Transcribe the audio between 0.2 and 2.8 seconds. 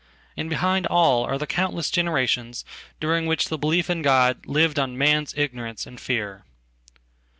And behind all are the countless generations